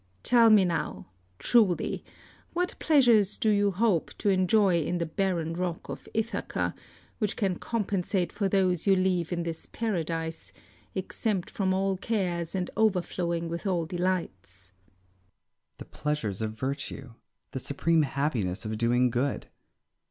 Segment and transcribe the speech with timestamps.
[0.23, 1.05] Tell me now,
[1.37, 2.03] truly,
[2.53, 6.73] what pleasures you hope to enjoy in the barren rock of Ithaca,
[7.19, 10.51] which can compensate for those you leave in this paradise,
[10.95, 14.71] exempt from all cares and overflowing with all delights?
[14.71, 15.77] Ulysses.
[15.77, 17.13] The pleasures of virtue;
[17.51, 19.49] the supreme happiness of doing good.